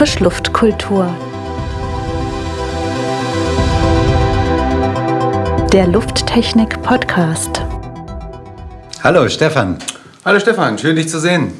Frischluftkultur. 0.00 1.14
Der 5.74 5.86
Lufttechnik 5.88 6.80
Podcast. 6.80 7.60
Hallo 9.04 9.28
Stefan. 9.28 9.76
Hallo 10.24 10.40
Stefan, 10.40 10.78
schön 10.78 10.96
dich 10.96 11.10
zu 11.10 11.20
sehen. 11.20 11.52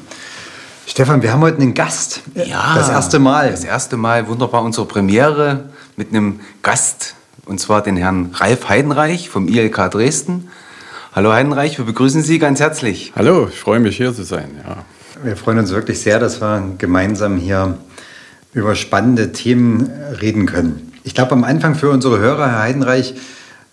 Stefan, 0.87 1.21
wir 1.21 1.31
haben 1.31 1.41
heute 1.41 1.61
einen 1.61 1.75
Gast. 1.75 2.21
Ja. 2.33 2.73
Das 2.73 2.89
erste 2.89 3.19
Mal. 3.19 3.51
Das 3.51 3.63
erste 3.63 3.95
Mal, 3.95 4.27
wunderbar, 4.27 4.63
unsere 4.63 4.87
Premiere 4.87 5.65
mit 5.95 6.09
einem 6.09 6.39
Gast, 6.63 7.13
und 7.45 7.59
zwar 7.59 7.83
den 7.83 7.95
Herrn 7.95 8.31
Ralf 8.33 8.69
Heidenreich 8.69 9.29
vom 9.29 9.47
ILK 9.47 9.91
Dresden. 9.91 10.49
Hallo 11.13 11.31
Heidenreich, 11.31 11.77
wir 11.77 11.85
begrüßen 11.85 12.23
Sie 12.23 12.39
ganz 12.39 12.59
herzlich. 12.59 13.13
Hallo, 13.15 13.49
ich 13.51 13.59
freue 13.59 13.79
mich 13.79 13.97
hier 13.97 14.15
zu 14.15 14.23
sein. 14.23 14.49
Ja. 14.67 14.77
Wir 15.23 15.37
freuen 15.37 15.59
uns 15.59 15.69
wirklich 15.69 16.01
sehr, 16.01 16.17
dass 16.17 16.41
wir 16.41 16.63
gemeinsam 16.79 17.37
hier 17.37 17.77
über 18.53 18.75
spannende 18.75 19.31
Themen 19.31 19.89
reden 20.21 20.45
können. 20.45 20.91
Ich 21.03 21.15
glaube, 21.15 21.31
am 21.31 21.43
Anfang 21.43 21.75
für 21.75 21.89
unsere 21.89 22.19
Hörer, 22.19 22.51
Herr 22.51 22.61
Heidenreich, 22.61 23.13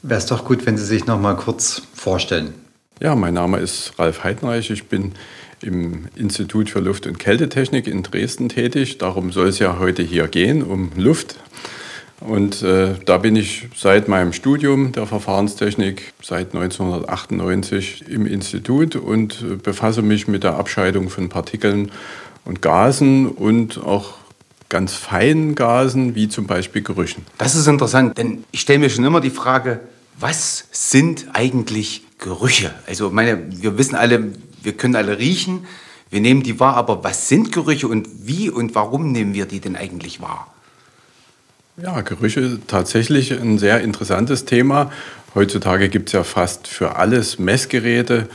wäre 0.03 0.19
es 0.19 0.27
doch 0.27 0.45
gut, 0.45 0.67
wenn 0.67 0.79
Sie 0.79 0.85
sich 0.85 1.07
noch 1.07 1.21
mal 1.21 1.35
kurz 1.35 1.83
vorstellen. 1.95 2.55
Ja, 3.01 3.15
mein 3.15 3.35
Name 3.35 3.59
ist 3.59 3.93
Ralf 3.99 4.25
Heidenreich. 4.25 4.71
Ich 4.71 4.87
bin 4.89 5.13
im 5.61 6.09
Institut 6.17 6.71
für 6.71 6.81
Luft- 6.81 7.07
und 7.07 7.19
Kältetechnik 7.19 7.87
in 7.87 8.03
Dresden 8.03 8.49
tätig. 8.49 8.99
Darum 8.99 9.33
soll 9.33 9.49
es 9.49 9.59
ja 9.59 9.79
heute 9.79 10.03
hier 10.03 10.29
gehen, 10.29 10.63
um 10.63 10.91
Luft. 10.97 11.37
Und 12.21 12.63
äh, 12.63 12.95
da 13.05 13.19
bin 13.19 13.37
ich 13.37 13.69
seit 13.77 14.09
meinem 14.09 14.33
Studium 14.33 14.91
der 14.91 15.07
Verfahrenstechnik 15.07 16.13
seit 16.21 16.55
1998 16.55 18.09
im 18.09 18.27
Institut 18.27 18.97
und 18.97 19.43
äh, 19.43 19.55
befasse 19.55 20.03
mich 20.03 20.27
mit 20.27 20.43
der 20.43 20.57
Abscheidung 20.57 21.11
von 21.11 21.29
Partikeln 21.29 21.93
und 22.45 22.61
Gasen 22.61 23.29
und 23.29 23.79
auch 23.79 24.15
ganz 24.69 24.95
feinen 24.95 25.55
Gasen, 25.55 26.15
wie 26.15 26.29
zum 26.29 26.47
Beispiel 26.47 26.83
Gerüchen. 26.83 27.25
Das 27.39 27.55
ist 27.55 27.67
interessant, 27.67 28.19
denn 28.19 28.45
ich 28.51 28.61
stelle 28.61 28.81
mir 28.81 28.91
schon 28.91 29.05
immer 29.05 29.21
die 29.21 29.31
Frage, 29.31 29.81
was 30.19 30.65
sind 30.73 31.27
eigentlich 31.33 32.03
Gerüche? 32.19 32.75
Also 32.87 33.11
meine, 33.11 33.41
wir 33.51 33.79
wissen 33.79 33.95
alle, 33.95 34.33
wir 34.63 34.73
können 34.73 34.97
alle 34.97 35.19
riechen, 35.19 35.67
wir 36.11 36.21
nehmen 36.21 36.43
die 36.43 36.59
wahr, 36.59 36.77
aber 36.77 37.05
was 37.05 37.29
sind 37.29 37.53
Gerüche 37.53 37.89
und 37.89 38.09
wie 38.27 38.51
und 38.51 38.75
warum 38.75 39.13
nehmen 39.13 39.35
wir 39.35 39.47
die 39.47 39.61
denn 39.61 39.77
eigentlich 39.77 40.21
wahr? 40.21 40.53
Ja, 41.81 42.01
Gerüche 42.01 42.59
tatsächlich 42.67 43.33
ein 43.33 43.59
sehr 43.59 43.81
interessantes 43.83 44.45
Thema. 44.45 44.91
Heutzutage 45.35 45.89
gibt 45.89 46.09
es 46.09 46.13
ja 46.15 46.25
fast 46.25 46.67
für 46.67 46.97
alles 46.97 47.39
Messgeräte. 47.39 48.29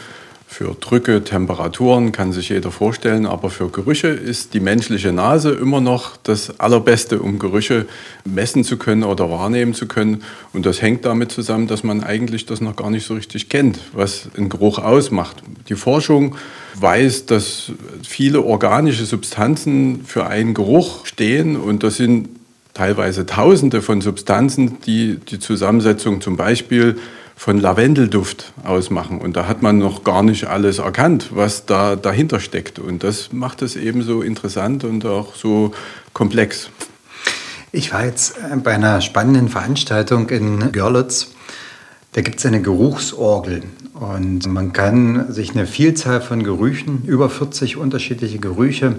Für 0.53 0.75
Drücke, 0.79 1.23
Temperaturen 1.23 2.11
kann 2.11 2.31
sich 2.31 2.49
jeder 2.49 2.69
vorstellen, 2.69 3.25
aber 3.25 3.49
für 3.49 3.69
Gerüche 3.69 4.09
ist 4.09 4.53
die 4.53 4.59
menschliche 4.59 5.11
Nase 5.11 5.49
immer 5.49 5.81
noch 5.81 6.15
das 6.15 6.59
Allerbeste, 6.59 7.19
um 7.21 7.39
Gerüche 7.39 7.87
messen 8.23 8.63
zu 8.63 8.77
können 8.77 9.03
oder 9.03 9.31
wahrnehmen 9.31 9.73
zu 9.73 9.87
können. 9.87 10.21
Und 10.53 10.67
das 10.67 10.79
hängt 10.79 11.05
damit 11.05 11.31
zusammen, 11.31 11.65
dass 11.65 11.83
man 11.83 12.03
eigentlich 12.03 12.45
das 12.45 12.61
noch 12.61 12.75
gar 12.75 12.91
nicht 12.91 13.03
so 13.03 13.15
richtig 13.15 13.49
kennt, 13.49 13.79
was 13.93 14.29
ein 14.37 14.49
Geruch 14.49 14.77
ausmacht. 14.77 15.37
Die 15.69 15.75
Forschung 15.75 16.35
weiß, 16.75 17.25
dass 17.25 17.71
viele 18.07 18.43
organische 18.43 19.05
Substanzen 19.05 20.05
für 20.05 20.27
einen 20.27 20.53
Geruch 20.53 21.07
stehen 21.07 21.55
und 21.55 21.81
das 21.81 21.95
sind 21.95 22.29
teilweise 22.75 23.25
Tausende 23.25 23.81
von 23.81 24.01
Substanzen, 24.01 24.77
die 24.85 25.17
die 25.17 25.39
Zusammensetzung 25.39 26.21
zum 26.21 26.37
Beispiel 26.37 26.99
von 27.43 27.59
Lavendelduft 27.59 28.53
ausmachen. 28.63 29.19
Und 29.19 29.35
da 29.35 29.47
hat 29.47 29.61
man 29.61 29.77
noch 29.77 30.05
gar 30.05 30.23
nicht 30.23 30.45
alles 30.45 30.79
erkannt, 30.79 31.31
was 31.33 31.65
da 31.65 31.97
dahinter 31.97 32.39
steckt. 32.39 32.79
Und 32.79 33.03
das 33.03 33.33
macht 33.33 33.61
es 33.61 33.75
eben 33.75 34.01
so 34.01 34.21
interessant 34.21 34.85
und 34.85 35.05
auch 35.05 35.35
so 35.35 35.73
komplex. 36.13 36.69
Ich 37.73 37.91
war 37.91 38.05
jetzt 38.05 38.37
äh, 38.37 38.55
bei 38.55 38.73
einer 38.75 39.01
spannenden 39.01 39.49
Veranstaltung 39.49 40.29
in 40.29 40.71
Görlitz. 40.71 41.31
Da 42.13 42.21
gibt 42.21 42.39
es 42.39 42.45
eine 42.45 42.61
Geruchsorgel 42.61 43.63
und 43.93 44.47
man 44.47 44.71
kann 44.71 45.29
sich 45.33 45.51
eine 45.51 45.67
Vielzahl 45.67 46.21
von 46.21 46.43
Gerüchen, 46.43 47.03
über 47.05 47.29
40 47.29 47.75
unterschiedliche 47.75 48.39
Gerüche, 48.39 48.95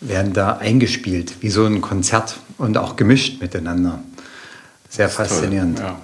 werden 0.00 0.32
da 0.32 0.56
eingespielt, 0.56 1.34
wie 1.40 1.50
so 1.50 1.66
ein 1.66 1.82
Konzert 1.82 2.38
und 2.56 2.78
auch 2.78 2.96
gemischt 2.96 3.42
miteinander. 3.42 4.02
Sehr 4.88 5.10
faszinierend. 5.10 5.80
Ja. 5.80 6.00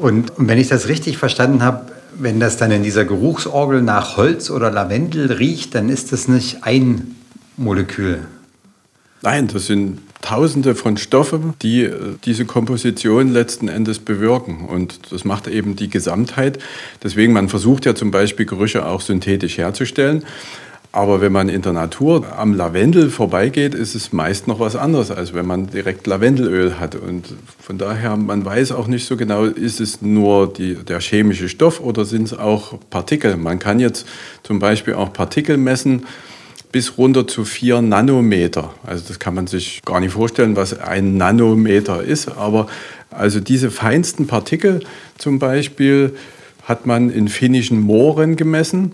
Und, 0.00 0.32
wenn 0.36 0.58
ich 0.58 0.68
das 0.68 0.88
richtig 0.88 1.18
verstanden 1.18 1.62
habe, 1.62 1.92
wenn 2.18 2.40
das 2.40 2.56
dann 2.56 2.70
in 2.70 2.82
dieser 2.82 3.04
Geruchsorgel 3.04 3.82
nach 3.82 4.16
Holz 4.16 4.50
oder 4.50 4.70
Lavendel 4.70 5.32
riecht, 5.32 5.74
dann 5.74 5.88
ist 5.88 6.12
das 6.12 6.28
nicht 6.28 6.64
ein 6.64 7.16
Molekül. 7.56 8.20
Nein, 9.22 9.48
das 9.48 9.66
sind 9.66 9.98
Tausende 10.20 10.74
von 10.74 10.96
Stoffen, 10.96 11.54
die 11.62 11.84
äh, 11.84 12.16
diese 12.24 12.44
Komposition 12.44 13.32
letzten 13.32 13.68
Endes 13.68 14.00
bewirken. 14.00 14.66
Und 14.66 15.12
das 15.12 15.24
macht 15.24 15.46
eben 15.46 15.76
die 15.76 15.88
Gesamtheit. 15.88 16.58
Deswegen, 17.04 17.32
man 17.32 17.48
versucht 17.48 17.86
ja 17.86 17.94
zum 17.94 18.10
Beispiel 18.10 18.44
Gerüche 18.44 18.84
auch 18.84 19.00
synthetisch 19.00 19.58
herzustellen. 19.58 20.24
Aber 20.90 21.20
wenn 21.20 21.32
man 21.32 21.50
in 21.50 21.60
der 21.60 21.74
Natur 21.74 22.26
am 22.38 22.54
Lavendel 22.54 23.10
vorbeigeht, 23.10 23.74
ist 23.74 23.94
es 23.94 24.12
meist 24.12 24.48
noch 24.48 24.58
was 24.58 24.74
anderes, 24.74 25.10
als 25.10 25.34
wenn 25.34 25.46
man 25.46 25.68
direkt 25.68 26.06
Lavendelöl 26.06 26.80
hat. 26.80 26.94
Und 26.94 27.26
von 27.60 27.76
daher, 27.76 28.16
man 28.16 28.44
weiß 28.44 28.72
auch 28.72 28.86
nicht 28.86 29.06
so 29.06 29.16
genau, 29.16 29.44
ist 29.44 29.80
es 29.80 30.00
nur 30.00 30.50
die, 30.50 30.76
der 30.76 31.00
chemische 31.00 31.50
Stoff 31.50 31.80
oder 31.80 32.06
sind 32.06 32.24
es 32.24 32.38
auch 32.38 32.78
Partikel. 32.88 33.36
Man 33.36 33.58
kann 33.58 33.80
jetzt 33.80 34.06
zum 34.42 34.58
Beispiel 34.60 34.94
auch 34.94 35.12
Partikel 35.12 35.58
messen 35.58 36.06
bis 36.72 36.98
runter 36.98 37.26
zu 37.26 37.44
vier 37.44 37.82
Nanometer. 37.82 38.74
Also 38.84 39.04
das 39.08 39.18
kann 39.18 39.34
man 39.34 39.46
sich 39.46 39.82
gar 39.84 40.00
nicht 40.00 40.12
vorstellen, 40.12 40.56
was 40.56 40.78
ein 40.78 41.16
Nanometer 41.16 42.02
ist. 42.02 42.28
Aber 42.28 42.66
also 43.10 43.40
diese 43.40 43.70
feinsten 43.70 44.26
Partikel 44.26 44.80
zum 45.18 45.38
Beispiel 45.38 46.14
hat 46.64 46.86
man 46.86 47.10
in 47.10 47.28
finnischen 47.28 47.80
Mooren 47.80 48.36
gemessen. 48.36 48.92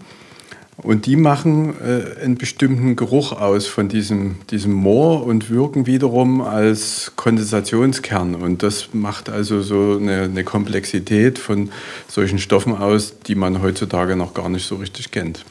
Und 0.77 1.07
die 1.07 1.17
machen 1.17 1.75
äh, 1.81 2.23
einen 2.23 2.37
bestimmten 2.37 2.97
Geruch 2.97 3.33
aus 3.33 3.67
von 3.67 3.89
diesem, 3.89 4.37
diesem 4.51 4.73
Moor 4.73 5.25
und 5.25 5.49
wirken 5.49 5.87
wiederum 5.87 6.41
als 6.41 7.12
Kondensationskern. 7.15 8.35
Und 8.35 8.62
das 8.62 8.89
macht 8.93 9.31
also 9.31 9.63
so 9.63 9.99
eine, 10.01 10.23
eine, 10.23 10.43
Komplexität 10.43 11.39
von 11.39 11.71
solchen 12.09 12.39
Stoffen 12.39 12.77
aus, 12.77 13.21
die 13.21 13.37
man 13.37 13.63
heutzutage 13.63 14.17
noch 14.17 14.34
gar 14.34 14.49
nicht 14.49 14.67
so 14.67 14.77
richtig 14.77 15.13
kennt. 15.13 15.45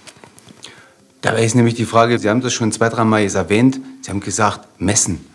Dabei 1.22 1.46
ist 1.46 1.56
nämlich 1.56 1.76
die 1.76 1.86
Frage, 1.86 2.20
Sie 2.20 2.30
haben 2.30 2.42
das 2.42 2.52
schon 2.52 2.74
zwei, 2.74 2.90
drei 2.90 3.06
Mal 3.06 3.22
jetzt 3.22 3.36
erwähnt, 3.36 3.80
Sie 4.02 4.12
haben 4.12 4.20
gesagt, 4.20 4.68
messen. 4.82 5.26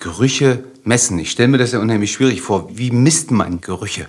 Gerüche 0.00 0.64
messen. 0.84 1.18
Ich 1.18 1.32
stelle 1.32 1.48
mir 1.48 1.58
das 1.58 1.72
ja 1.72 1.80
unheimlich 1.80 2.12
schwierig 2.12 2.40
vor. 2.40 2.70
Wie 2.72 2.90
misst 2.90 3.30
man 3.30 3.60
Gerüche? 3.60 4.06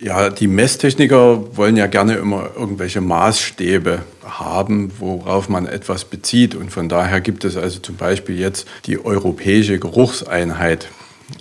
Ja, 0.00 0.28
die 0.28 0.48
Messtechniker 0.48 1.56
wollen 1.56 1.76
ja 1.76 1.86
gerne 1.86 2.14
immer 2.14 2.50
irgendwelche 2.56 3.00
Maßstäbe 3.00 4.00
haben, 4.24 4.90
worauf 4.98 5.48
man 5.48 5.66
etwas 5.66 6.04
bezieht. 6.04 6.54
Und 6.56 6.70
von 6.72 6.88
daher 6.88 7.20
gibt 7.20 7.44
es 7.44 7.56
also 7.56 7.78
zum 7.78 7.96
Beispiel 7.96 8.38
jetzt 8.38 8.66
die 8.86 9.04
europäische 9.04 9.78
Geruchseinheit. 9.78 10.88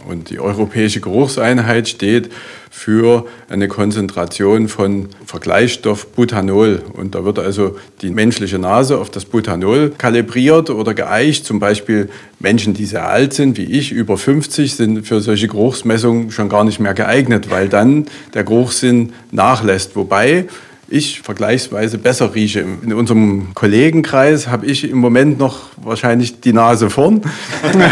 Und 0.07 0.29
die 0.29 0.39
europäische 0.39 1.01
Geruchseinheit 1.01 1.89
steht 1.89 2.29
für 2.69 3.25
eine 3.49 3.67
Konzentration 3.67 4.67
von 4.67 5.09
Vergleichsstoff 5.25 6.07
Butanol. 6.07 6.81
Und 6.93 7.15
da 7.15 7.23
wird 7.23 7.39
also 7.39 7.77
die 8.01 8.09
menschliche 8.09 8.59
Nase 8.59 8.97
auf 8.97 9.09
das 9.09 9.25
Butanol 9.25 9.91
kalibriert 9.97 10.69
oder 10.69 10.93
geeicht. 10.93 11.45
Zum 11.45 11.59
Beispiel 11.59 12.09
Menschen, 12.39 12.73
die 12.73 12.85
sehr 12.85 13.07
alt 13.07 13.33
sind, 13.33 13.57
wie 13.57 13.65
ich, 13.65 13.91
über 13.91 14.17
50, 14.17 14.75
sind 14.75 15.07
für 15.07 15.21
solche 15.21 15.47
Geruchsmessungen 15.47 16.31
schon 16.31 16.49
gar 16.49 16.63
nicht 16.63 16.79
mehr 16.79 16.93
geeignet, 16.93 17.49
weil 17.49 17.69
dann 17.69 18.07
der 18.33 18.43
Geruchssinn 18.43 19.13
nachlässt. 19.31 19.95
Wobei 19.95 20.47
ich 20.93 21.21
vergleichsweise 21.21 21.97
besser 21.97 22.35
rieche. 22.35 22.63
In 22.83 22.93
unserem 22.93 23.55
Kollegenkreis 23.55 24.47
habe 24.47 24.67
ich 24.67 24.87
im 24.87 24.99
Moment 24.99 25.39
noch 25.39 25.61
wahrscheinlich 25.77 26.39
die 26.39 26.53
Nase 26.53 26.91
vorn 26.91 27.21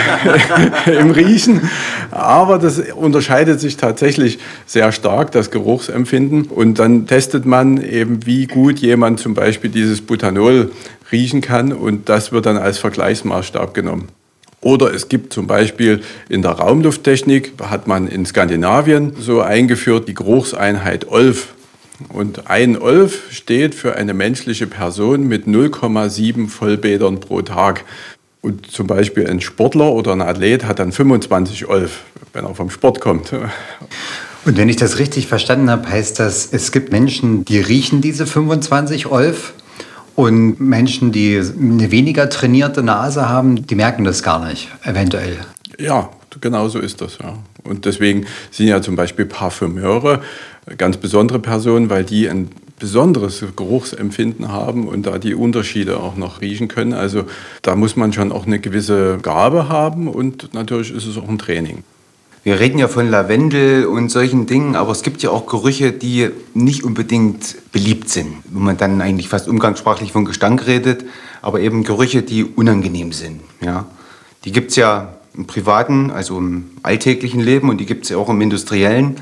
im 0.86 1.10
Riechen. 1.10 1.62
Aber 2.12 2.60
das 2.60 2.80
unterscheidet 2.80 3.60
sich 3.60 3.78
tatsächlich 3.78 4.38
sehr 4.68 4.92
stark, 4.92 5.32
das 5.32 5.50
Geruchsempfinden. 5.50 6.44
Und 6.44 6.78
dann 6.78 7.08
testet 7.08 7.48
man 7.48 7.82
eben, 7.82 8.26
wie 8.28 8.46
gut 8.46 8.78
jemand 8.78 9.20
zum 9.20 9.34
Beispiel 9.34 9.72
dieses 9.72 10.02
Butanol 10.02 10.72
riechen 11.12 11.42
kann. 11.42 11.74
Und 11.74 12.08
das 12.08 12.32
wird 12.32 12.46
dann 12.46 12.58
als 12.58 12.78
Vergleichsmaßstab 12.78 13.74
genommen. 13.74 14.10
Oder 14.62 14.94
es 14.94 15.10
gibt 15.10 15.34
zum 15.34 15.48
Beispiel 15.48 16.02
in 16.30 16.44
der 16.44 16.52
Raumlufttechnik, 16.52 17.54
hat 17.64 17.88
man 17.88 18.08
in 18.08 18.28
Skandinavien 18.28 19.14
so 19.20 19.42
eingeführt, 19.42 20.08
die 20.08 20.14
Geruchseinheit 20.14 21.08
Olf. 21.10 21.56
Und 22.10 22.50
ein 22.50 22.78
Olf 22.78 23.32
steht 23.32 23.76
für 23.76 23.96
eine 23.96 24.14
menschliche 24.14 24.68
Person 24.68 25.28
mit 25.28 25.48
0,7 25.48 26.48
Vollbädern 26.48 27.20
pro 27.20 27.42
Tag. 27.42 27.84
Und 28.42 28.72
zum 28.72 28.88
Beispiel 28.88 29.28
ein 29.28 29.42
Sportler 29.42 29.92
oder 29.94 30.14
ein 30.14 30.22
Athlet 30.22 30.66
hat 30.66 30.80
dann 30.80 30.92
25 30.92 31.68
Olf, 31.68 32.02
wenn 32.34 32.46
er 32.46 32.56
vom 32.56 32.70
Sport 32.70 33.00
kommt. 33.00 33.34
Und 34.46 34.58
wenn 34.58 34.70
ich 34.70 34.76
das 34.76 34.98
richtig 34.98 35.28
verstanden 35.28 35.70
habe, 35.70 35.88
heißt 35.88 36.20
das, 36.20 36.50
es 36.52 36.72
gibt 36.72 36.92
Menschen, 36.92 37.46
die 37.46 37.60
riechen 37.60 38.02
diese 38.02 38.26
25 38.26 39.06
Olf 39.06 39.54
Und 40.16 40.60
Menschen, 40.60 41.12
die 41.12 41.38
eine 41.38 41.92
weniger 41.92 42.30
trainierte 42.30 42.84
Nase 42.84 43.30
haben, 43.30 43.68
die 43.68 43.76
merken 43.76 44.04
das 44.04 44.24
gar 44.24 44.46
nicht, 44.46 44.70
eventuell. 44.84 45.38
Ja, 45.80 46.10
genau 46.42 46.68
so 46.70 46.80
ist 46.80 47.02
das. 47.02 47.20
Ja. 47.20 47.38
Und 47.64 47.86
deswegen 47.86 48.26
sind 48.50 48.68
ja 48.68 48.82
zum 48.82 48.96
Beispiel 48.96 49.26
Parfümeure 49.26 50.22
ganz 50.78 50.98
besondere 50.98 51.40
Personen, 51.40 51.90
weil 51.90 52.04
die 52.04 52.30
ein 52.30 52.50
besonderes 52.80 53.44
Geruchsempfinden 53.56 54.52
haben 54.52 54.88
und 54.88 55.06
da 55.06 55.20
die 55.20 55.36
Unterschiede 55.36 56.00
auch 56.00 56.16
noch 56.16 56.42
riechen 56.42 56.68
können. 56.68 56.94
Also 56.94 57.26
da 57.62 57.76
muss 57.76 57.96
man 57.96 58.12
schon 58.12 58.32
auch 58.32 58.48
eine 58.48 58.60
gewisse 58.60 59.20
Gabe 59.22 59.70
haben 59.70 60.08
und 60.08 60.54
natürlich 60.54 60.92
ist 60.92 61.06
es 61.06 61.18
auch 61.18 61.30
ein 61.30 61.38
Training. 61.38 61.84
Wir 62.44 62.60
reden 62.60 62.80
ja 62.80 62.88
von 62.88 63.08
Lavendel 63.08 63.86
und 63.86 64.10
solchen 64.10 64.48
Dingen, 64.48 64.76
aber 64.76 64.92
es 64.94 65.04
gibt 65.04 65.22
ja 65.22 65.30
auch 65.30 65.46
Gerüche, 65.46 65.92
die 65.92 66.30
nicht 66.56 66.84
unbedingt 66.84 67.56
beliebt 67.72 68.10
sind, 68.10 68.38
wo 68.50 68.60
man 68.60 68.78
dann 68.78 69.00
eigentlich 69.00 69.30
fast 69.30 69.48
umgangssprachlich 69.48 70.12
von 70.12 70.26
Gestank 70.26 70.66
redet, 70.66 71.06
aber 71.44 71.60
eben 71.60 71.84
Gerüche, 71.84 72.24
die 72.24 72.44
unangenehm 72.44 73.12
sind. 73.12 73.42
Ja? 73.64 73.86
Die 74.44 74.52
gibt 74.52 74.72
es 74.72 74.76
ja 74.76 75.14
im 75.36 75.46
privaten, 75.46 76.10
also 76.10 76.40
im 76.40 76.72
alltäglichen 76.82 77.42
Leben 77.42 77.70
und 77.70 77.78
die 77.78 77.86
gibt 77.86 78.06
es 78.06 78.10
ja 78.10 78.18
auch 78.18 78.30
im 78.30 78.42
industriellen. 78.42 79.18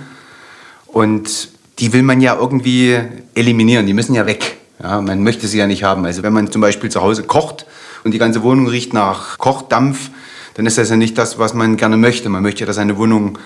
Und 0.92 1.50
die 1.80 1.94
will 1.94 2.04
man 2.04 2.22
ja 2.22 2.36
irgendwie 2.36 2.98
eliminieren, 3.36 3.86
die 3.86 3.94
müssen 3.94 4.16
ja 4.16 4.26
weg. 4.26 4.58
Ja, 4.82 5.02
man 5.02 5.24
möchte 5.24 5.48
sie 5.48 5.58
ja 5.58 5.68
nicht 5.68 5.84
haben. 5.84 6.06
Also 6.06 6.24
wenn 6.24 6.34
man 6.34 6.52
zum 6.52 6.62
Beispiel 6.62 6.90
zu 6.90 7.02
Hause 7.02 7.24
kocht 7.24 7.66
und 8.04 8.14
die 8.14 8.18
ganze 8.18 8.44
Wohnung 8.44 8.68
riecht 8.68 8.94
nach 8.94 9.38
Kochdampf, 9.38 10.10
dann 10.54 10.66
ist 10.66 10.78
das 10.78 10.90
ja 10.90 10.96
nicht 10.96 11.18
das, 11.18 11.38
was 11.38 11.54
man 11.54 11.78
gerne 11.78 11.98
möchte. 11.98 12.30
Man 12.30 12.44
möchte, 12.44 12.66
dass 12.66 12.78
eine 12.78 12.98
Wohnung 12.98 13.38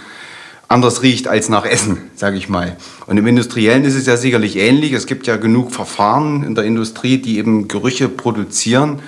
anders 0.68 1.01
riecht 1.01 1.28
als 1.28 1.50
nach 1.50 1.66
Essen, 1.66 1.98
sage 2.16 2.38
ich 2.38 2.50
mal. 2.50 2.78
Und 3.07 3.18
im 3.18 3.28
Industriellen 3.28 3.84
ist 3.84 3.96
es 3.96 4.06
ja 4.06 4.18
sicherlich 4.18 4.57
ähnlich. 4.57 4.94
Es 4.94 5.06
gibt 5.06 5.28
ja 5.28 5.38
genug 5.38 5.72
Verfahren 5.72 6.44
in 6.44 6.56
der 6.56 6.63
Industrie, 6.63 7.18
die 7.18 7.38
eben 7.38 7.68
Gerüche 7.68 8.10
produzieren, 8.10 9.00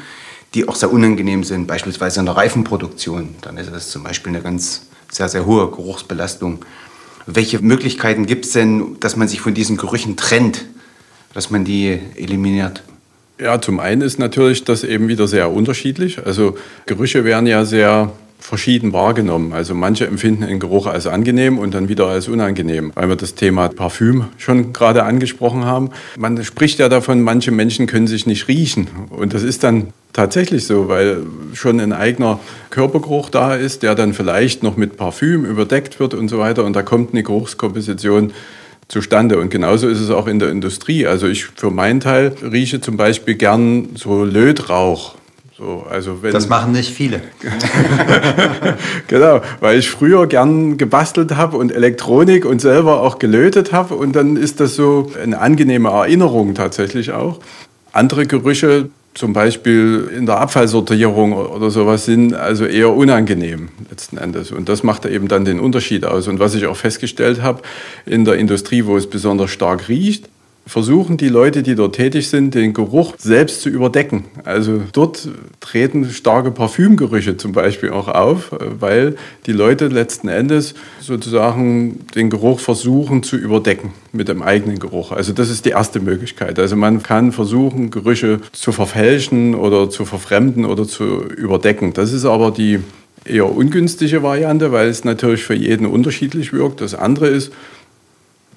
die 0.53 0.67
auch 0.67 0.75
sehr 0.75 0.91
unangenehm 0.91 1.43
sind. 1.43 1.67
Beispielsweise 1.67 2.19
in 2.19 2.25
der 2.25 2.37
Reifenproduktion. 2.37 3.35
Dann 3.41 3.57
ist 3.57 3.71
das 3.71 3.89
zum 3.89 4.03
Beispiel 4.03 4.33
eine 4.33 4.41
ganz 4.41 4.83
sehr, 5.11 5.29
sehr 5.29 5.45
hohe 5.45 5.69
Geruchsbelastung. 5.69 6.59
Welche 7.27 7.59
Möglichkeiten 7.59 8.25
gibt 8.25 8.45
es 8.45 8.51
denn, 8.51 8.97
dass 8.99 9.15
man 9.15 9.27
sich 9.27 9.41
von 9.41 9.53
diesen 9.53 9.77
Gerüchen 9.77 10.15
trennt, 10.15 10.65
dass 11.33 11.49
man 11.49 11.65
die 11.65 11.99
eliminiert? 12.15 12.83
Ja, 13.39 13.59
zum 13.59 13.79
einen 13.79 14.01
ist 14.01 14.19
natürlich 14.19 14.63
das 14.63 14.83
eben 14.83 15.07
wieder 15.07 15.27
sehr 15.27 15.51
unterschiedlich. 15.51 16.25
Also 16.25 16.57
Gerüche 16.85 17.25
werden 17.25 17.47
ja 17.47 17.65
sehr 17.65 18.13
verschieden 18.39 18.93
wahrgenommen. 18.93 19.53
Also 19.53 19.73
manche 19.73 20.05
empfinden 20.05 20.45
den 20.45 20.59
Geruch 20.59 20.85
als 20.87 21.07
angenehm 21.07 21.57
und 21.57 21.73
dann 21.73 21.89
wieder 21.89 22.07
als 22.07 22.27
unangenehm, 22.27 22.91
weil 22.95 23.09
wir 23.09 23.15
das 23.15 23.35
Thema 23.35 23.69
Parfüm 23.69 24.25
schon 24.37 24.71
gerade 24.71 25.03
angesprochen 25.03 25.65
haben. 25.65 25.89
Man 26.17 26.43
spricht 26.43 26.79
ja 26.79 26.89
davon, 26.89 27.21
manche 27.21 27.51
Menschen 27.51 27.87
können 27.87 28.07
sich 28.07 28.25
nicht 28.25 28.47
riechen. 28.47 28.87
Und 29.09 29.33
das 29.33 29.43
ist 29.43 29.63
dann 29.63 29.87
tatsächlich 30.13 30.65
so, 30.65 30.87
weil 30.87 31.23
schon 31.53 31.79
ein 31.79 31.91
eigener 31.91 32.39
Körpergeruch 32.69 33.29
da 33.29 33.55
ist, 33.55 33.83
der 33.83 33.95
dann 33.95 34.13
vielleicht 34.13 34.63
noch 34.63 34.77
mit 34.77 34.97
Parfüm 34.97 35.45
überdeckt 35.45 35.99
wird 35.99 36.13
und 36.13 36.29
so 36.29 36.37
weiter. 36.39 36.63
Und 36.63 36.75
da 36.75 36.83
kommt 36.83 37.13
eine 37.13 37.23
Geruchskomposition 37.23 38.31
zustande. 38.87 39.39
Und 39.39 39.49
genauso 39.49 39.87
ist 39.87 39.99
es 39.99 40.11
auch 40.11 40.27
in 40.27 40.39
der 40.39 40.49
Industrie. 40.49 41.07
Also 41.07 41.27
ich 41.27 41.45
für 41.45 41.71
meinen 41.71 41.99
Teil 41.99 42.35
rieche 42.43 42.81
zum 42.81 42.97
Beispiel 42.97 43.35
gern 43.35 43.89
so 43.95 44.23
Lötrauch. 44.23 45.15
So, 45.57 45.85
also 45.89 46.21
wenn, 46.21 46.33
das 46.33 46.49
machen 46.49 46.73
nicht 46.73 46.91
viele. 46.93 47.21
genau, 49.07 49.39
weil 49.61 49.79
ich 49.79 49.89
früher 49.89 50.27
gern 50.27 50.77
gebastelt 50.77 51.37
habe 51.37 51.55
und 51.55 51.71
Elektronik 51.71 52.45
und 52.45 52.59
selber 52.59 52.99
auch 52.99 53.19
gelötet 53.19 53.71
habe. 53.71 53.95
Und 53.95 54.17
dann 54.17 54.35
ist 54.35 54.59
das 54.59 54.75
so 54.75 55.11
eine 55.21 55.39
angenehme 55.39 55.89
Erinnerung 55.89 56.55
tatsächlich 56.55 57.13
auch. 57.13 57.39
Andere 57.93 58.25
Gerüche, 58.25 58.89
zum 59.13 59.31
Beispiel 59.31 60.11
in 60.13 60.25
der 60.25 60.41
Abfallsortierung 60.41 61.31
oder 61.31 61.71
sowas 61.71 62.03
sind 62.03 62.33
also 62.33 62.65
eher 62.65 62.93
unangenehm 62.93 63.69
letzten 63.89 64.17
Endes. 64.17 64.51
Und 64.51 64.67
das 64.67 64.83
macht 64.83 65.05
eben 65.05 65.29
dann 65.29 65.45
den 65.45 65.61
Unterschied 65.61 66.03
aus. 66.03 66.27
Und 66.27 66.39
was 66.39 66.53
ich 66.53 66.65
auch 66.65 66.75
festgestellt 66.75 67.41
habe 67.41 67.61
in 68.05 68.25
der 68.25 68.35
Industrie, 68.35 68.85
wo 68.85 68.97
es 68.97 69.09
besonders 69.09 69.51
stark 69.51 69.87
riecht, 69.87 70.27
versuchen 70.67 71.17
die 71.17 71.29
Leute, 71.29 71.61
die 71.61 71.75
dort 71.75 71.95
tätig 71.95 72.29
sind, 72.29 72.55
den 72.55 72.73
Geruch 72.73 73.13
selbst 73.17 73.61
zu 73.61 73.69
überdecken. 73.69 74.25
Also 74.43 74.81
dort 74.93 75.27
treten 75.59 76.09
starke 76.09 76.51
Parfümgerüche 76.51 77.37
zum 77.37 77.51
Beispiel 77.51 77.91
auch 77.91 78.07
auf, 78.07 78.51
weil 78.79 79.15
die 79.45 79.51
Leute 79.51 79.87
letzten 79.87 80.27
Endes 80.27 80.73
sozusagen 81.01 81.99
den 82.15 82.29
Geruch 82.29 82.59
versuchen 82.59 83.21
zu 83.21 83.37
überdecken 83.37 83.93
mit 84.11 84.27
dem 84.27 84.41
eigenen 84.41 84.79
Geruch. 84.79 85.11
Also 85.11 85.33
das 85.33 85.49
ist 85.49 85.65
die 85.65 85.71
erste 85.71 85.99
Möglichkeit. 85.99 86.57
Also 86.57 86.75
man 86.75 87.03
kann 87.03 87.31
versuchen, 87.31 87.91
Gerüche 87.91 88.39
zu 88.51 88.71
verfälschen 88.71 89.53
oder 89.53 89.89
zu 89.89 90.03
verfremden 90.03 90.65
oder 90.65 90.87
zu 90.87 91.23
überdecken. 91.23 91.93
Das 91.93 92.11
ist 92.11 92.25
aber 92.25 92.49
die 92.49 92.79
eher 93.23 93.49
ungünstige 93.49 94.23
Variante, 94.23 94.71
weil 94.71 94.87
es 94.87 95.03
natürlich 95.03 95.43
für 95.43 95.55
jeden 95.55 95.85
unterschiedlich 95.85 96.53
wirkt. 96.53 96.81
Das 96.81 96.95
andere 96.95 97.27
ist, 97.27 97.51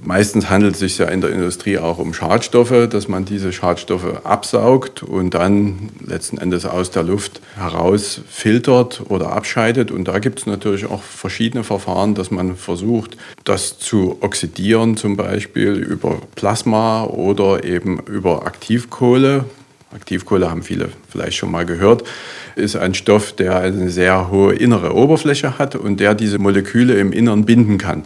Meistens 0.00 0.48
handelt 0.48 0.74
es 0.74 0.78
sich 0.78 0.98
ja 0.98 1.06
in 1.06 1.20
der 1.20 1.30
Industrie 1.30 1.76
auch 1.76 1.98
um 1.98 2.14
Schadstoffe, 2.14 2.88
dass 2.88 3.08
man 3.08 3.24
diese 3.24 3.52
Schadstoffe 3.52 4.24
absaugt 4.24 5.02
und 5.02 5.34
dann 5.34 5.90
letzten 6.06 6.38
Endes 6.38 6.66
aus 6.66 6.92
der 6.92 7.02
Luft 7.02 7.40
heraus 7.56 8.20
filtert 8.30 9.02
oder 9.08 9.32
abscheidet. 9.32 9.90
Und 9.90 10.06
da 10.06 10.20
gibt 10.20 10.38
es 10.38 10.46
natürlich 10.46 10.86
auch 10.86 11.02
verschiedene 11.02 11.64
Verfahren, 11.64 12.14
dass 12.14 12.30
man 12.30 12.54
versucht, 12.54 13.16
das 13.42 13.80
zu 13.80 14.18
oxidieren, 14.20 14.96
zum 14.96 15.16
Beispiel 15.16 15.72
über 15.72 16.20
Plasma 16.36 17.02
oder 17.02 17.64
eben 17.64 17.98
über 18.06 18.46
Aktivkohle. 18.46 19.46
Aktivkohle 19.92 20.48
haben 20.48 20.62
viele 20.62 20.90
vielleicht 21.08 21.38
schon 21.38 21.50
mal 21.50 21.66
gehört, 21.66 22.04
ist 22.54 22.76
ein 22.76 22.94
Stoff, 22.94 23.32
der 23.32 23.58
eine 23.58 23.90
sehr 23.90 24.30
hohe 24.30 24.54
innere 24.54 24.94
Oberfläche 24.94 25.58
hat 25.58 25.74
und 25.74 25.98
der 25.98 26.14
diese 26.14 26.38
Moleküle 26.38 26.94
im 27.00 27.10
Innern 27.10 27.46
binden 27.46 27.78
kann. 27.78 28.04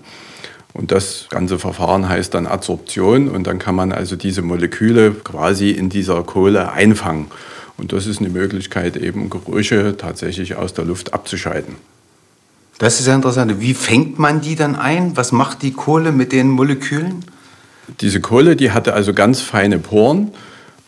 Und 0.75 0.91
das 0.91 1.27
ganze 1.29 1.59
Verfahren 1.59 2.09
heißt 2.09 2.33
dann 2.35 2.47
Adsorption 2.47 3.29
und 3.29 3.47
dann 3.47 3.59
kann 3.59 3.75
man 3.75 3.93
also 3.93 4.17
diese 4.17 4.41
Moleküle 4.43 5.13
quasi 5.13 5.71
in 5.71 5.91
dieser 5.91 6.23
Kohle 6.23 6.73
einfangen. 6.73 7.27
Und 7.77 7.93
das 7.93 8.07
ist 8.07 8.21
eine 8.21 8.31
Möglichkeit, 8.31 8.97
eben 8.97 9.29
Gerüche 9.29 9.97
tatsächlich 9.97 10.57
aus 10.57 10.73
der 10.73 10.85
Luft 10.85 11.13
abzuscheiden. 11.15 11.77
Das 12.79 13.01
ist 13.01 13.07
ja 13.07 13.15
interessant. 13.15 13.61
Wie 13.61 13.75
fängt 13.75 14.19
man 14.19 14.41
die 14.41 14.57
dann 14.57 14.77
ein? 14.77 15.17
Was 15.17 15.31
macht 15.31 15.63
die 15.63 15.73
Kohle 15.73 16.11
mit 16.11 16.33
den 16.33 16.49
Molekülen? 16.49 17.25
Diese 18.01 18.21
Kohle, 18.21 18.57
die 18.57 18.71
hatte 18.71 18.95
also 18.95 19.13
ganz 19.13 19.41
feine 19.41 19.79
Poren 19.79 20.33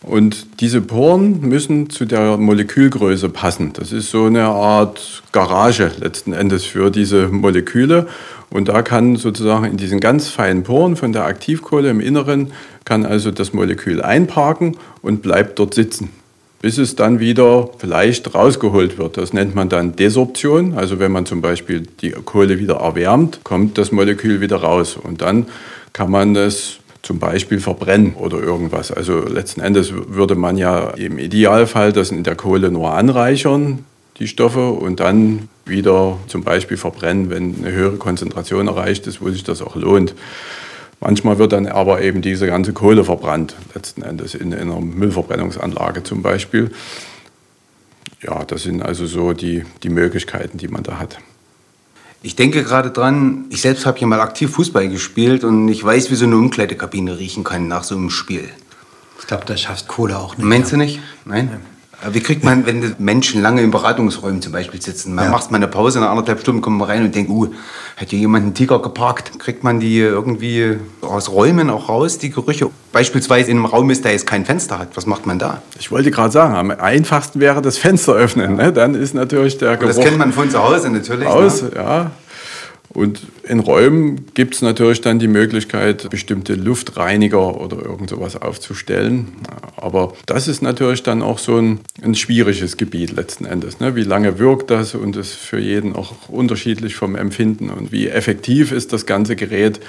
und 0.05 0.61
diese 0.61 0.81
Poren 0.81 1.41
müssen 1.41 1.89
zu 1.89 2.05
der 2.05 2.37
Molekülgröße 2.37 3.29
passen. 3.29 3.73
Das 3.73 3.91
ist 3.91 4.11
so 4.11 4.25
eine 4.25 4.43
Art 4.43 5.23
Garage 5.31 5.91
letzten 5.99 6.31
Endes 6.31 6.63
für 6.63 6.91
diese 6.91 7.27
Moleküle. 7.27 8.07
Und 8.51 8.69
da 8.69 8.83
kann 8.83 9.15
sozusagen 9.15 9.65
in 9.65 9.77
diesen 9.77 9.99
ganz 9.99 10.29
feinen 10.29 10.61
Poren 10.61 10.95
von 10.95 11.11
der 11.11 11.25
Aktivkohle 11.25 11.89
im 11.89 11.99
Inneren, 11.99 12.51
kann 12.85 13.03
also 13.03 13.31
das 13.31 13.53
Molekül 13.53 13.99
einparken 14.03 14.77
und 15.01 15.23
bleibt 15.23 15.57
dort 15.57 15.73
sitzen, 15.73 16.11
bis 16.61 16.77
es 16.77 16.95
dann 16.95 17.19
wieder 17.19 17.71
vielleicht 17.79 18.35
rausgeholt 18.35 18.99
wird. 18.99 19.17
Das 19.17 19.33
nennt 19.33 19.55
man 19.55 19.69
dann 19.69 19.95
Desorption. 19.95 20.75
Also 20.75 20.99
wenn 20.99 21.11
man 21.11 21.25
zum 21.25 21.41
Beispiel 21.41 21.87
die 22.01 22.11
Kohle 22.11 22.59
wieder 22.59 22.75
erwärmt, 22.75 23.39
kommt 23.43 23.79
das 23.79 23.91
Molekül 23.91 24.39
wieder 24.39 24.57
raus. 24.57 24.97
Und 25.01 25.23
dann 25.23 25.47
kann 25.93 26.11
man 26.11 26.35
es 26.35 26.77
zum 27.05 27.19
Beispiel 27.19 27.59
verbrennen 27.59 28.15
oder 28.15 28.39
irgendwas. 28.39 28.91
Also 28.91 29.19
letzten 29.19 29.61
Endes 29.61 29.93
würde 29.93 30.33
man 30.33 30.57
ja 30.57 30.89
im 30.89 31.19
Idealfall 31.19 31.93
das 31.93 32.09
in 32.09 32.23
der 32.23 32.35
Kohle 32.35 32.71
nur 32.71 32.93
anreichern, 32.93 33.85
die 34.17 34.27
Stoffe, 34.27 34.71
und 34.71 34.99
dann 34.99 35.47
wieder 35.65 36.17
zum 36.25 36.43
Beispiel 36.43 36.77
verbrennen, 36.77 37.29
wenn 37.29 37.57
eine 37.59 37.71
höhere 37.71 37.97
Konzentration 37.97 38.67
erreicht 38.67 39.05
ist, 39.05 39.21
wo 39.21 39.29
sich 39.29 39.43
das 39.43 39.61
auch 39.61 39.75
lohnt. 39.75 40.15
Manchmal 40.99 41.37
wird 41.37 41.51
dann 41.51 41.67
aber 41.67 42.01
eben 42.01 42.23
diese 42.23 42.47
ganze 42.47 42.73
Kohle 42.73 43.03
verbrannt, 43.03 43.55
letzten 43.75 44.01
Endes 44.01 44.33
in, 44.33 44.51
in 44.51 44.61
einer 44.61 44.81
Müllverbrennungsanlage 44.81 46.01
zum 46.01 46.23
Beispiel. 46.23 46.71
Ja, 48.23 48.45
das 48.45 48.63
sind 48.63 48.81
also 48.81 49.05
so 49.05 49.33
die, 49.33 49.63
die 49.83 49.89
Möglichkeiten, 49.89 50.57
die 50.57 50.69
man 50.69 50.81
da 50.81 50.97
hat. 50.97 51.19
Ich 52.21 52.35
denke 52.35 52.63
gerade 52.63 52.91
dran, 52.91 53.45
ich 53.49 53.61
selbst 53.61 53.85
habe 53.85 53.99
hier 53.99 54.07
mal 54.07 54.19
aktiv 54.21 54.51
Fußball 54.51 54.89
gespielt 54.89 55.43
und 55.43 55.67
ich 55.67 55.83
weiß, 55.83 56.09
wie 56.09 56.15
so 56.15 56.25
eine 56.25 56.37
Umkleidekabine 56.37 57.19
riechen 57.19 57.43
kann 57.43 57.67
nach 57.67 57.83
so 57.83 57.95
einem 57.95 58.09
Spiel. 58.09 58.49
Ich 59.19 59.27
glaube, 59.27 59.45
da 59.45 59.55
schafft 59.57 59.87
Kohle 59.87 60.17
auch 60.17 60.37
nicht. 60.37 60.45
Meinst 60.45 60.71
du 60.71 60.77
nicht? 60.77 60.99
Nein? 61.25 61.49
Ja. 61.51 61.74
Wie 62.11 62.19
kriegt 62.19 62.43
man, 62.43 62.65
wenn 62.65 62.95
Menschen 62.99 63.41
lange 63.41 63.61
in 63.61 63.71
Beratungsräumen 63.71 64.41
zum 64.41 64.51
Beispiel 64.51 64.81
sitzen, 64.81 65.15
man 65.15 65.25
ja. 65.25 65.31
macht 65.31 65.51
mal 65.51 65.57
eine 65.57 65.67
Pause, 65.67 65.99
nach 65.99 66.09
anderthalb 66.09 66.39
Stunden 66.39 66.61
kommt 66.61 66.77
man 66.77 66.87
rein 66.87 67.03
und 67.03 67.15
denkt, 67.15 67.29
uh, 67.29 67.47
hat 67.97 68.09
hier 68.09 68.19
jemand 68.19 68.43
einen 68.43 68.53
Tiger 68.53 68.79
geparkt? 68.79 69.39
Kriegt 69.39 69.63
man 69.63 69.79
die 69.79 69.99
irgendwie 69.99 70.77
aus 71.01 71.29
Räumen 71.29 71.69
auch 71.69 71.89
raus, 71.89 72.17
die 72.17 72.29
Gerüche? 72.29 72.69
Beispielsweise 72.91 73.51
in 73.51 73.57
einem 73.57 73.65
Raum 73.65 73.89
ist, 73.89 74.03
der 74.03 74.11
jetzt 74.11 74.27
kein 74.27 74.45
Fenster 74.45 74.79
hat. 74.79 74.89
Was 74.95 75.05
macht 75.05 75.25
man 75.25 75.39
da? 75.39 75.61
Ich 75.79 75.91
wollte 75.91 76.11
gerade 76.11 76.31
sagen, 76.31 76.55
am 76.55 76.71
einfachsten 76.71 77.39
wäre 77.39 77.61
das 77.61 77.77
Fenster 77.77 78.13
öffnen. 78.13 78.55
Ne? 78.55 78.73
Dann 78.73 78.95
ist 78.95 79.13
natürlich 79.13 79.57
der 79.57 79.77
Geruch... 79.77 79.95
Das 79.95 80.03
kennt 80.03 80.17
man 80.17 80.33
von 80.33 80.49
zu 80.49 80.61
Hause 80.61 80.89
natürlich. 80.89 81.27
Aus, 81.27 81.61
ne? 81.61 81.71
ja. 81.75 82.11
Und 82.95 83.21
in 83.43 83.59
Räumen 83.59 84.27
gibt 84.33 84.55
es 84.55 84.61
natürlich 84.61 85.01
dann 85.01 85.19
die 85.19 85.27
Möglichkeit, 85.27 86.09
bestimmte 86.09 86.55
Luftreiniger 86.55 87.59
oder 87.59 87.83
irgend 87.83 88.09
sowas 88.09 88.41
aufzustellen. 88.41 89.33
Aber 89.75 90.13
das 90.25 90.47
ist 90.47 90.61
natürlich 90.61 91.03
dann 91.03 91.21
auch 91.21 91.37
so 91.37 91.57
ein, 91.57 91.81
ein 92.01 92.15
schwieriges 92.15 92.77
Gebiet 92.77 93.11
letzten 93.11 93.43
Endes. 93.45 93.81
Ne? 93.81 93.95
Wie 93.95 94.03
lange 94.03 94.39
wirkt 94.39 94.71
das 94.71 94.95
und 94.95 95.17
ist 95.17 95.33
für 95.33 95.59
jeden 95.59 95.93
auch 95.93 96.29
unterschiedlich 96.29 96.95
vom 96.95 97.15
Empfinden 97.15 97.69
und 97.69 97.91
wie 97.91 98.07
effektiv 98.07 98.71
ist 98.71 98.93
das 98.93 99.05
ganze 99.05 99.35
Gerät. 99.35 99.81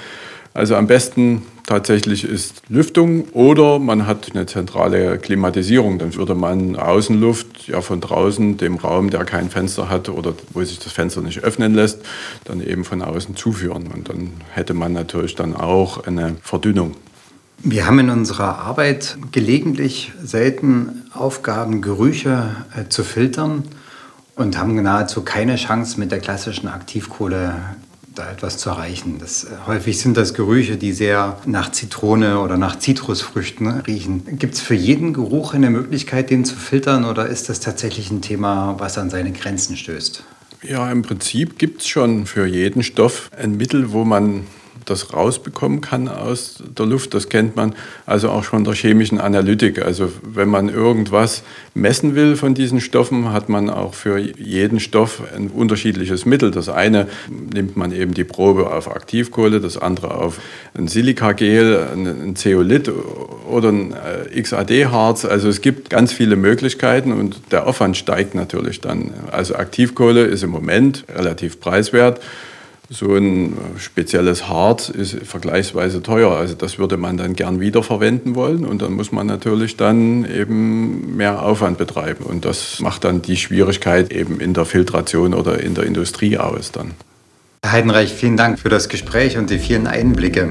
Also 0.57 0.75
am 0.75 0.87
besten 0.87 1.43
tatsächlich 1.67 2.23
ist 2.23 2.63
Lüftung 2.67 3.25
oder 3.33 3.77
man 3.77 4.07
hat 4.07 4.31
eine 4.33 4.47
zentrale 4.47 5.19
Klimatisierung. 5.19 5.99
Dann 5.99 6.15
würde 6.15 6.33
man 6.33 6.75
Außenluft 6.75 7.67
ja 7.67 7.81
von 7.81 8.01
draußen 8.01 8.57
dem 8.57 8.77
Raum, 8.77 9.11
der 9.11 9.23
kein 9.23 9.51
Fenster 9.51 9.87
hat 9.87 10.09
oder 10.09 10.33
wo 10.53 10.63
sich 10.63 10.79
das 10.79 10.91
Fenster 10.91 11.21
nicht 11.21 11.43
öffnen 11.43 11.75
lässt, 11.75 11.99
dann 12.45 12.65
eben 12.65 12.85
von 12.85 13.03
außen 13.03 13.35
zuführen. 13.35 13.85
Und 13.93 14.09
dann 14.09 14.31
hätte 14.49 14.73
man 14.73 14.93
natürlich 14.93 15.35
dann 15.35 15.55
auch 15.55 16.07
eine 16.07 16.37
Verdünnung. 16.41 16.95
Wir 17.59 17.85
haben 17.85 17.99
in 17.99 18.09
unserer 18.09 18.57
Arbeit 18.57 19.15
gelegentlich 19.31 20.11
selten 20.23 21.03
Aufgaben, 21.13 21.83
Gerüche 21.83 22.55
äh, 22.75 22.89
zu 22.89 23.03
filtern 23.03 23.61
und 24.35 24.57
haben 24.57 24.81
nahezu 24.81 25.21
keine 25.21 25.55
Chance 25.57 25.99
mit 25.99 26.11
der 26.11 26.19
klassischen 26.19 26.67
Aktivkohle 26.67 27.53
da 28.17 28.31
etwas 28.31 28.57
zu 28.57 28.69
erreichen. 28.69 29.17
Das, 29.19 29.43
äh, 29.43 29.47
häufig 29.65 29.99
sind 29.99 30.17
das 30.17 30.33
Gerüche, 30.33 30.77
die 30.77 30.91
sehr 30.91 31.39
nach 31.45 31.71
Zitrone 31.71 32.39
oder 32.39 32.57
nach 32.57 32.79
Zitrusfrüchten 32.79 33.67
riechen. 33.81 34.23
Gibt 34.37 34.55
es 34.55 34.61
für 34.61 34.75
jeden 34.75 35.13
Geruch 35.13 35.53
eine 35.53 35.69
Möglichkeit, 35.69 36.29
den 36.29 36.45
zu 36.45 36.55
filtern 36.55 37.05
oder 37.05 37.27
ist 37.27 37.49
das 37.49 37.59
tatsächlich 37.59 38.11
ein 38.11 38.21
Thema, 38.21 38.75
was 38.79 38.97
an 38.97 39.09
seine 39.09 39.31
Grenzen 39.31 39.77
stößt? 39.77 40.23
Ja, 40.63 40.91
im 40.91 41.03
Prinzip 41.03 41.59
gibt 41.59 41.81
es 41.81 41.87
schon 41.87 42.25
für 42.25 42.45
jeden 42.47 42.81
Stoff 42.81 43.29
ein 43.37 43.57
Mittel, 43.57 43.91
wo 43.91 44.03
man 44.03 44.47
das 44.89 45.13
rausbekommen 45.13 45.81
kann 45.81 46.07
aus 46.07 46.63
der 46.77 46.85
Luft. 46.85 47.13
Das 47.13 47.29
kennt 47.29 47.55
man 47.55 47.75
also 48.05 48.29
auch 48.29 48.43
schon 48.43 48.63
der 48.63 48.73
chemischen 48.73 49.19
Analytik. 49.19 49.83
Also 49.83 50.11
wenn 50.23 50.49
man 50.49 50.69
irgendwas 50.69 51.43
messen 51.73 52.15
will 52.15 52.35
von 52.35 52.53
diesen 52.53 52.79
Stoffen, 52.81 53.31
hat 53.31 53.49
man 53.49 53.69
auch 53.69 53.93
für 53.93 54.17
jeden 54.17 54.79
Stoff 54.79 55.21
ein 55.35 55.49
unterschiedliches 55.49 56.25
Mittel. 56.25 56.51
Das 56.51 56.69
eine 56.69 57.07
nimmt 57.29 57.75
man 57.77 57.91
eben 57.91 58.13
die 58.13 58.23
Probe 58.23 58.71
auf 58.71 58.89
Aktivkohle, 58.89 59.59
das 59.59 59.77
andere 59.77 60.15
auf 60.15 60.39
ein 60.73 60.87
Silikagel, 60.87 61.87
ein 61.93 62.35
Zeolit 62.35 62.89
oder 63.49 63.69
ein 63.69 63.93
äh, 63.93 64.41
XAD-Harz. 64.41 65.25
Also 65.25 65.49
es 65.49 65.61
gibt 65.61 65.89
ganz 65.89 66.13
viele 66.13 66.35
Möglichkeiten 66.35 67.11
und 67.11 67.41
der 67.51 67.67
Aufwand 67.67 67.97
steigt 67.97 68.35
natürlich 68.35 68.81
dann. 68.81 69.13
Also 69.31 69.55
Aktivkohle 69.55 70.23
ist 70.23 70.43
im 70.43 70.49
Moment 70.49 71.03
relativ 71.13 71.59
preiswert 71.59 72.21
so 72.89 73.15
ein 73.15 73.57
spezielles 73.77 74.47
Harz 74.47 74.89
ist 74.89 75.17
vergleichsweise 75.25 76.01
teuer. 76.01 76.31
Also 76.31 76.55
das 76.55 76.79
würde 76.79 76.95
man 76.95 77.17
dann 77.17 77.35
gern 77.35 77.59
wiederverwenden 77.59 78.35
wollen 78.35 78.65
und 78.65 78.81
dann 78.81 78.93
muss 78.93 79.11
man 79.11 79.27
natürlich 79.27 79.75
dann 79.75 80.25
eben 80.25 81.17
mehr 81.17 81.43
Aufwand 81.43 81.77
betreiben 81.77 82.23
und 82.23 82.45
das 82.45 82.79
macht 82.79 83.03
dann 83.03 83.21
die 83.21 83.35
Schwierigkeit 83.35 84.11
eben 84.11 84.39
in 84.39 84.53
der 84.53 84.65
Filtration 84.65 85.33
oder 85.33 85.59
in 85.59 85.73
der 85.73 85.85
Industrie 85.85 86.37
aus 86.37 86.71
dann. 86.71 86.91
Herr 87.63 87.73
Heidenreich, 87.73 88.13
vielen 88.13 88.37
Dank 88.37 88.59
für 88.59 88.69
das 88.69 88.87
Gespräch 88.87 89.37
und 89.37 89.49
die 89.49 89.59
vielen 89.59 89.87
Einblicke. 89.87 90.49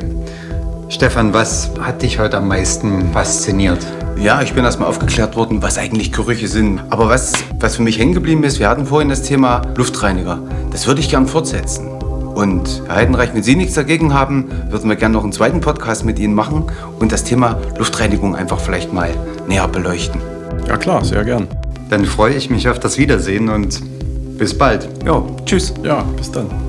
Stefan, 0.89 1.33
was 1.33 1.71
hat 1.81 2.03
dich 2.03 2.19
heute 2.19 2.37
am 2.37 2.49
meisten 2.49 3.13
fasziniert? 3.13 3.79
Ja, 4.19 4.43
ich 4.43 4.53
bin 4.53 4.65
erstmal 4.65 4.89
aufgeklärt 4.89 5.37
worden, 5.37 5.63
was 5.63 5.79
eigentlich 5.79 6.13
Gerüche 6.13 6.49
sind. 6.49 6.81
Aber 6.91 7.09
was, 7.09 7.33
was 7.59 7.77
für 7.77 7.83
mich 7.83 7.99
hängen 7.99 8.15
geblieben 8.15 8.45
ist, 8.45 8.61
wir 8.61 8.69
hatten 8.69 8.87
vorhin 8.87 9.09
das 9.09 9.23
Thema 9.23 9.63
Luftreiniger. 9.77 10.43
Das 10.71 10.87
würde 10.87 11.01
ich 11.01 11.11
gern 11.11 11.27
fortsetzen. 11.27 11.97
Und 12.37 12.83
Herr 12.87 12.97
Heidenreich, 12.97 13.33
wenn 13.33 13.43
Sie 13.43 13.57
nichts 13.57 13.73
dagegen 13.73 14.13
haben, 14.13 14.51
würden 14.69 14.91
wir 14.91 14.97
gerne 14.97 15.15
noch 15.15 15.23
einen 15.23 15.33
zweiten 15.33 15.61
Podcast 15.61 16.05
mit 16.05 16.19
Ihnen 16.19 16.35
machen 16.35 16.65
und 17.01 17.11
das 17.11 17.25
Thema 17.25 17.59
Luftreinigung 17.79 18.37
einfach 18.37 18.61
vielleicht 18.61 18.93
mal 18.93 19.09
näher 19.49 19.67
beleuchten. 19.69 20.21
Ja 20.69 20.77
klar, 20.77 21.03
sehr 21.03 21.25
gern. 21.25 21.49
Dann 21.89 22.05
freue 22.05 22.35
ich 22.35 22.51
mich 22.51 22.69
auf 22.69 22.79
das 22.79 22.99
Wiedersehen 22.99 23.49
und 23.49 23.81
bis 24.37 24.57
bald. 24.57 24.87
Ja, 25.07 25.23
tschüss. 25.47 25.73
Ja, 25.83 26.03
bis 26.19 26.31
dann. 26.31 26.66